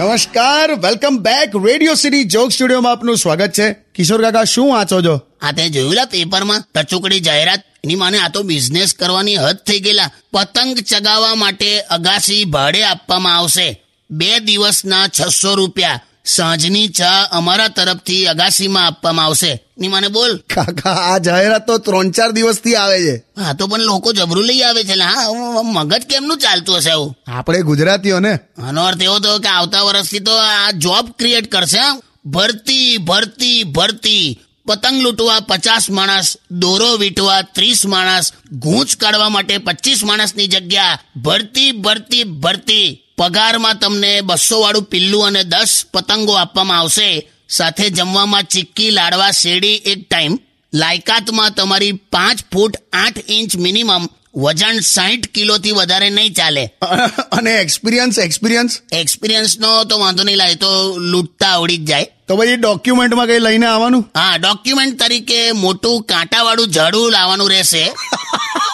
નમસ્કાર 0.00 0.74
welcome 0.74 1.18
back 1.18 1.50
radio 1.66 1.94
city 1.94 2.24
joke 2.24 2.52
સ્ટુડિયોમાં 2.52 2.92
આપનું 2.92 3.16
સ્વાગત 3.16 3.52
છે. 3.52 3.72
કિશોર 3.72 4.22
કાકા, 4.22 4.44
શું 4.44 4.70
વાંચો 4.70 5.02
છો? 5.02 5.20
આ 5.42 5.52
તે 5.52 5.68
જોયેલા 5.68 6.04
પેપરમાં 6.04 6.64
ટચુકડી 6.74 7.20
જાહેરાત. 7.20 7.62
એની 7.84 7.94
માને 7.94 8.18
આ 8.18 8.28
તો 8.28 8.42
બિઝનેસ 8.42 8.94
કરવાની 8.94 9.36
હદ 9.36 9.56
થઈ 9.56 9.80
ગયેલા. 9.80 10.10
પતંગ 10.32 10.78
ચગાવવા 10.78 11.34
માટે 11.34 11.80
અગાસી 11.80 12.44
ભાડે 12.44 12.82
આપવામાં 12.82 13.36
આવશે. 13.36 13.82
બે 14.10 14.38
દિવસના 14.38 15.08
છસો 15.08 15.54
રૂપિયા. 15.54 16.02
સાંજની 16.24 16.88
ચા 16.88 17.28
અમારા 17.32 17.68
તરફથી 17.68 18.26
અગાસીમાં 18.26 18.86
આપવામાં 18.86 19.24
આવશે. 19.24 19.50
એની 19.50 19.88
મને 19.88 20.08
બોલ. 20.08 20.36
કાકા 20.36 20.90
આ 20.90 21.18
જાહેરાત 21.18 21.66
તો 21.66 21.78
ત્રણ 21.78 22.10
ચાર 22.10 22.30
દિવસથી 22.30 22.74
આવે 22.74 22.98
છે. 23.04 23.42
હા 23.42 23.52
તો 23.52 23.66
પણ 23.66 23.80
લોકો 23.80 24.12
જબરું 24.12 24.44
લઈ 24.44 24.60
આવે 24.60 24.84
છે. 24.84 25.00
હા 25.00 25.28
મગજ 25.62 26.02
કેમનું 26.02 26.38
ચાલતું 26.38 26.76
હશે 26.76 26.90
આવું? 26.90 27.16
આપણે 27.26 27.62
ગુજરાતીઓ 27.62 28.20
ને 28.20 28.38
આનો 28.66 28.84
અર્થ 28.84 29.02
એવો 29.02 29.18
થયો 29.18 29.38
કે 29.38 29.48
આવતા 29.48 29.80
વર્ષથી 29.80 30.18
તો 30.18 30.32
આ 30.32 30.70
જોબ 30.70 31.10
ક્રિએટ 31.18 31.52
કરશે. 31.52 31.78
ભરતી 32.26 32.96
ભરતી 32.96 33.64
ભરતી. 33.64 34.40
પતંગ 34.66 35.00
લૂંટવા 35.02 35.40
પચાસ 35.40 35.90
માણસ 35.90 36.36
દોરો 36.50 36.96
વીંટવા 36.96 37.42
ત્રીસ 37.42 37.86
માણસ 37.86 38.32
ગૂંચ 38.52 38.96
કાઢવા 38.96 39.28
માટે 39.28 39.58
પચીસ 39.58 40.04
માણસની 40.04 40.46
જગ્યા. 40.46 40.98
ભરતી 41.16 41.72
ભરતી 41.72 42.24
ભરતી. 42.24 43.02
પગારમાં 43.20 43.78
તમને 43.78 44.20
બસો 44.20 44.60
વાળું 44.60 44.82
પિલ્લું 44.82 45.26
અને 45.26 45.42
દસ 45.44 45.72
પતંગો 45.94 46.32
આપવામાં 46.32 46.78
આવશે. 46.78 47.30
સાથે 47.48 47.90
જમવામાં 47.90 48.42
ચીક્કી 48.42 48.90
લાડવા 48.90 49.30
શેરડી 49.30 49.74
એક 49.74 50.08
ટાઈમ 50.10 50.38
લાયકાતમાં 50.74 51.54
તમારી 51.54 51.92
પાંચ 51.92 52.38
ફૂટ 52.52 52.76
આઠ 52.92 53.20
ઇંચ 53.28 53.56
મિનિમમ 53.56 54.06
વજન 54.34 54.80
સાહીઠ 54.80 55.26
કિલોથી 55.26 55.70
વધારે 55.70 56.10
નહીં 56.10 56.32
ચાલે. 56.32 56.64
અને 57.38 57.60
એક્સપિરિયન્સ 57.60 58.18
એક્સપિરિયન્સ 58.18 58.80
એક્સપિરિયન્સનો 58.92 59.84
તો 59.84 59.98
વાંધો 59.98 60.22
નહીં 60.22 60.36
લાગે 60.36 60.54
તો 60.54 60.72
લૂંટતા 60.98 61.48
આવડી 61.48 61.76
જ 61.76 61.86
જાય. 61.86 62.04
તો 62.28 62.36
પછી 62.36 62.56
ડોક્યુમેન્ટમાં 62.56 63.26
કઈ 63.26 63.38
લઈને 63.38 63.66
આવવાનું? 63.66 64.10
હા 64.16 64.36
ડોક્યુમેન્ટ 64.36 65.02
તરીકે 65.02 65.52
મોટું 65.52 66.02
કાંટાવાળું 66.02 66.68
ઝાડુ 66.68 67.08
લાવવાનું 67.08 67.50
રહેશે. 67.50 67.84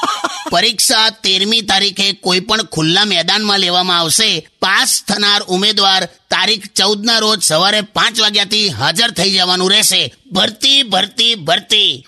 પરીક્ષા 0.57 1.11
તેરમી 1.11 1.61
તારીખે 1.61 2.13
કોઈ 2.13 2.41
પણ 2.41 2.63
ખુલ્લા 2.63 3.05
મેદાનમાં 3.05 3.59
લેવામાં 3.59 3.99
આવશે. 3.99 4.49
પાસ 4.63 5.03
થનાર 5.09 5.43
ઉમેદવાર 5.43 6.05
તારીખ 6.05 6.67
ચૌદ 6.67 7.05
ના 7.05 7.19
રોજ 7.19 7.43
સવારે 7.43 7.81
પાંચ 7.81 8.21
વાગ્યાથી 8.21 8.69
હાજર 8.69 9.11
થઈ 9.11 9.31
જવાનું 9.31 9.71
રહેશે. 9.71 10.15
ભરતી 10.33 10.83
ભરતી 10.83 11.35
ભરતી. 11.35 12.07